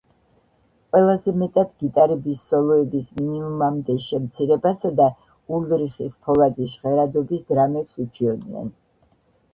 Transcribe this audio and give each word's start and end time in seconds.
ყველაზე 0.95 1.33
მეტად 1.41 1.67
გიტარების 1.83 2.39
სოლოების 2.53 3.11
მინიმუმამდე 3.19 3.97
შემცირებასა 4.07 4.91
და 5.01 5.07
ულრიხის 5.59 6.19
ფოლადის 6.27 6.75
ჟღერადობის 6.79 7.49
დრამებს 7.53 8.05
უჩიოდნენ. 8.07 8.75